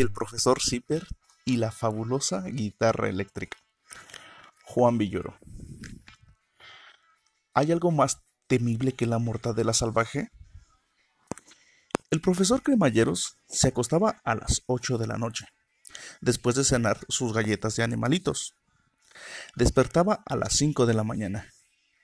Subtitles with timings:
[0.00, 1.06] El profesor Zipper
[1.44, 3.58] y la fabulosa guitarra eléctrica.
[4.64, 5.38] Juan Villoro.
[7.52, 10.30] ¿Hay algo más temible que la mortadela salvaje?
[12.10, 15.44] El profesor Cremalleros se acostaba a las 8 de la noche,
[16.22, 18.54] después de cenar sus galletas de animalitos.
[19.54, 21.46] Despertaba a las 5 de la mañana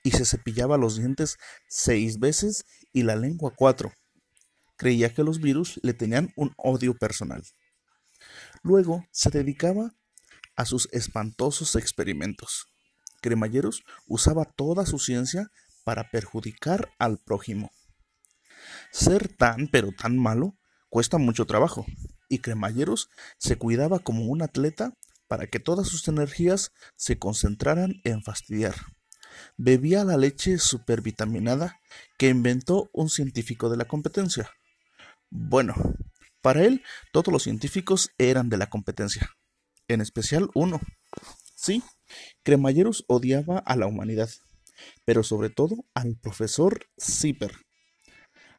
[0.03, 1.37] y se cepillaba los dientes
[1.67, 3.91] seis veces y la lengua cuatro.
[4.75, 7.41] Creía que los virus le tenían un odio personal.
[8.67, 9.95] Luego se dedicaba
[10.57, 12.67] a sus espantosos experimentos.
[13.21, 15.49] Cremalleros usaba toda su ciencia
[15.85, 17.71] para perjudicar al prójimo.
[18.91, 20.57] Ser tan, pero tan malo
[20.89, 21.85] cuesta mucho trabajo,
[22.27, 24.97] y Cremalleros se cuidaba como un atleta
[25.29, 28.75] para que todas sus energías se concentraran en fastidiar.
[29.55, 31.79] Bebía la leche supervitaminada
[32.17, 34.51] que inventó un científico de la competencia.
[35.29, 35.73] Bueno,
[36.41, 39.31] para él todos los científicos eran de la competencia,
[39.87, 40.79] en especial uno.
[41.55, 41.83] Sí,
[42.43, 44.29] Cremalleros odiaba a la humanidad,
[45.05, 47.51] pero sobre todo al profesor Zipper.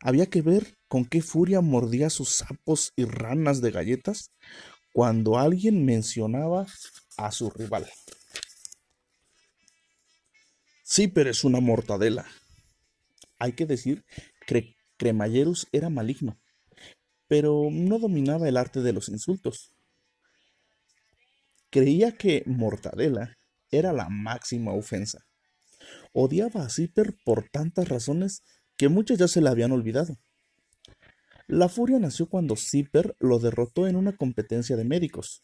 [0.01, 4.31] Había que ver con qué furia mordía sus sapos y ranas de galletas
[4.93, 6.67] cuando alguien mencionaba
[7.17, 7.89] a su rival.
[10.87, 12.27] Zipper es una mortadela.
[13.39, 14.05] Hay que decir
[14.47, 16.41] que Cremalleros era maligno,
[17.29, 19.73] pero no dominaba el arte de los insultos.
[21.71, 23.39] Creía que mortadela
[23.71, 25.27] era la máxima ofensa.
[26.13, 28.43] Odiaba a Zipper por tantas razones
[28.77, 30.17] que muchas ya se le habían olvidado.
[31.47, 35.43] La furia nació cuando Zipper lo derrotó en una competencia de médicos.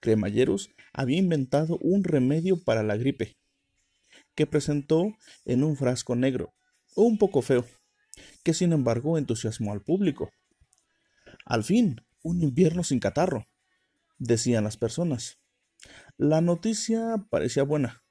[0.00, 3.36] Cremalleros había inventado un remedio para la gripe,
[4.34, 5.12] que presentó
[5.44, 6.54] en un frasco negro,
[6.96, 7.66] un poco feo,
[8.42, 10.30] que sin embargo entusiasmó al público.
[11.50, 13.48] Al fin, un invierno sin catarro,
[14.18, 15.40] decían las personas.
[16.16, 18.04] La noticia parecía buena,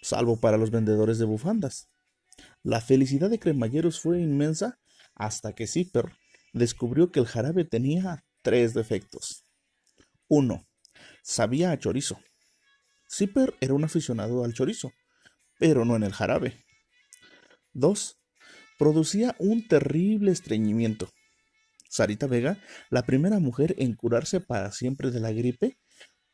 [0.00, 1.86] salvo para los vendedores de bufandas.
[2.64, 4.80] La felicidad de Cremalleros fue inmensa
[5.14, 6.10] hasta que Zipper
[6.52, 9.44] descubrió que el jarabe tenía tres defectos.
[10.26, 10.66] 1.
[11.22, 12.18] Sabía a chorizo.
[13.08, 14.90] Zipper era un aficionado al chorizo,
[15.60, 16.64] pero no en el jarabe.
[17.74, 18.20] 2.
[18.76, 21.08] Producía un terrible estreñimiento.
[21.92, 22.58] Sarita Vega,
[22.88, 25.76] la primera mujer en curarse para siempre de la gripe,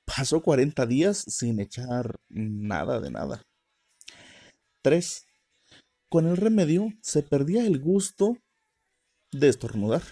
[0.05, 3.43] pasó 40 días sin echar nada de nada.
[4.83, 5.27] 3.
[6.09, 8.37] Con el remedio se perdía el gusto
[9.33, 10.03] de estornudar.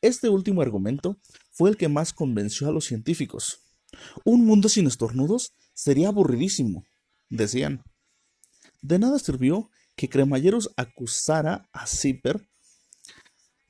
[0.00, 1.18] Este último argumento
[1.50, 3.58] fue el que más convenció a los científicos.
[4.24, 6.84] Un mundo sin estornudos sería aburridísimo,
[7.28, 7.82] decían.
[8.82, 12.48] De nada sirvió que Cremalleros acusara a Zipper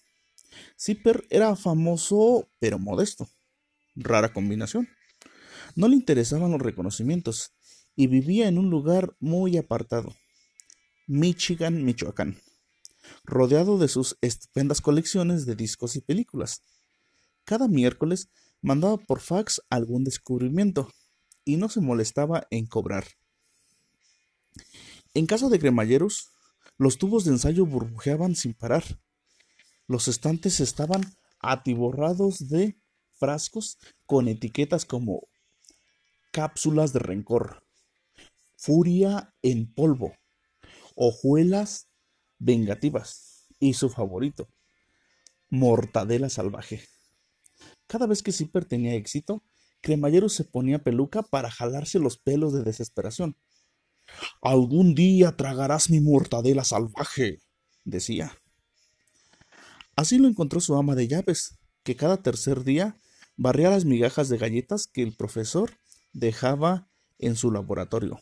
[0.80, 3.28] Zipper era famoso pero modesto.
[3.96, 4.88] Rara combinación.
[5.76, 7.52] No le interesaban los reconocimientos
[7.96, 10.16] y vivía en un lugar muy apartado,
[11.08, 12.38] Michigan, Michoacán,
[13.30, 16.62] rodeado de sus estupendas colecciones de discos y películas.
[17.46, 18.30] Cada miércoles
[18.62, 20.90] mandaba por fax algún descubrimiento
[21.46, 23.06] y no se molestaba en cobrar.
[25.14, 26.32] En caso de cremalleros,
[26.78, 28.84] los tubos de ensayo burbujeaban sin parar.
[29.88, 31.02] Los estantes estaban
[31.40, 32.78] atiborrados de
[33.18, 35.28] frascos con etiquetas como
[36.32, 37.64] cápsulas de rencor,
[38.56, 40.14] furia en polvo,
[40.96, 41.89] hojuelas
[42.40, 44.50] vengativas y su favorito,
[45.50, 46.82] mortadela salvaje.
[47.88, 49.44] Cada vez que Zipper tenía éxito,
[49.82, 53.38] Cremallero se ponía peluca para jalarse los pelos de desesperación.
[54.42, 57.42] Algún día tragarás mi mortadela salvaje,
[57.86, 58.38] decía.
[59.96, 62.98] Así lo encontró su ama de llaves, que cada tercer día
[63.36, 65.78] barría las migajas de galletas que el profesor
[66.14, 68.20] dejaba en su laboratorio.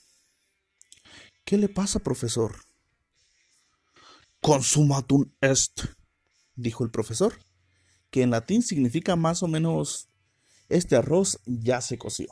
[1.46, 2.56] ¿Qué le pasa, profesor?
[4.48, 5.82] Consumatum est,
[6.56, 7.34] dijo el profesor,
[8.10, 10.08] que en latín significa más o menos
[10.70, 12.30] este arroz ya se coció.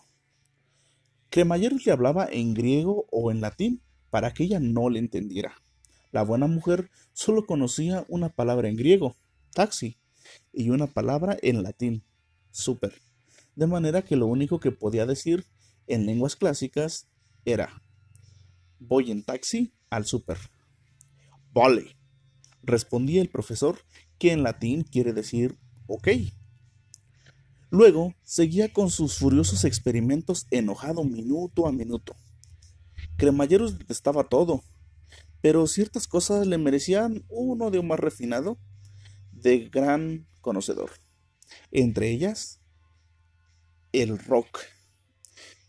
[1.29, 3.81] Cremayeros le hablaba en griego o en latín
[4.12, 5.56] para que ella no le entendiera.
[6.13, 9.18] La buena mujer solo conocía una palabra en griego,
[9.53, 9.97] taxi,
[10.53, 12.01] y una palabra en latín,
[12.50, 12.94] super,
[13.57, 15.45] de manera que lo único que podía decir
[15.85, 17.09] en lenguas clásicas
[17.44, 17.83] era
[18.79, 20.38] voy en taxi al super.
[21.51, 21.94] Vale,
[22.65, 23.79] respondía el profesor,
[24.17, 25.57] que en latín quiere decir
[25.88, 26.09] ok.
[27.69, 32.15] Luego seguía con sus furiosos experimentos enojado minuto a minuto.
[33.17, 34.63] Cremalleros detestaba todo,
[35.41, 38.57] pero ciertas cosas le merecían uno de un más refinado,
[39.31, 40.91] de gran conocedor.
[41.71, 42.61] Entre ellas,
[43.91, 44.59] el rock.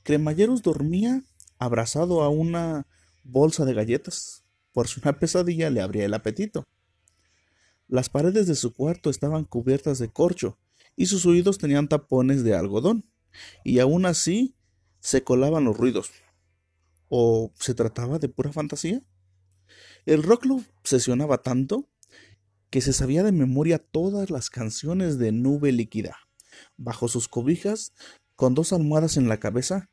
[0.03, 1.23] Cremalleros dormía
[1.59, 2.87] abrazado a una
[3.25, 6.65] bolsa de galletas, por si una pesadilla le abría el apetito.
[7.89, 10.59] Las paredes de su cuarto estaban cubiertas de corcho
[10.97, 13.05] y sus oídos tenían tapones de algodón,
[13.65, 14.57] y aún así
[15.01, 16.11] se colaban los ruidos.
[17.09, 19.03] ¿O se trataba de pura fantasía?
[20.05, 21.89] El rock lo obsesionaba tanto
[22.71, 26.17] que se sabía de memoria todas las canciones de Nube Líquida.
[26.77, 27.93] Bajo sus cobijas,
[28.35, 29.91] con dos almohadas en la cabeza,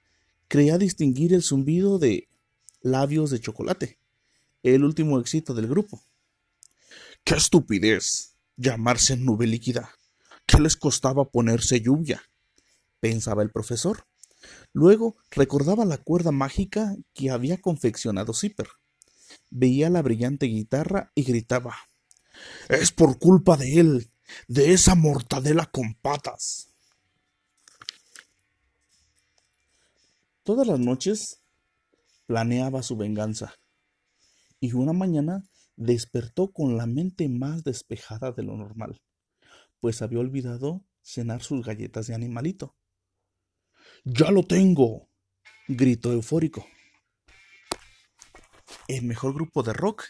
[0.48, 2.30] creía distinguir el zumbido de
[2.82, 4.00] labios de chocolate,
[4.64, 6.02] el último éxito del grupo.
[7.24, 8.36] ¡Qué estupidez!
[8.58, 9.92] Llamarse nube líquida.
[10.46, 12.22] ¿Qué les costaba ponerse lluvia?
[13.00, 14.06] pensaba el profesor.
[14.74, 18.68] Luego recordaba la cuerda mágica que había confeccionado Zipper.
[19.50, 21.76] Veía la brillante guitarra y gritaba
[22.70, 24.12] Es por culpa de él,
[24.48, 26.70] de esa mortadela con patas.
[30.44, 31.40] Todas las noches
[32.26, 33.54] planeaba su venganza,
[34.60, 39.02] y una mañana despertó con la mente más despejada de lo normal
[39.84, 42.78] pues había olvidado cenar sus galletas de animalito.
[44.06, 45.10] ¡Ya lo tengo!
[45.68, 46.66] gritó eufórico.
[48.88, 50.06] El mejor grupo de rock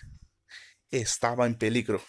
[0.92, 2.04] estaba en peligro.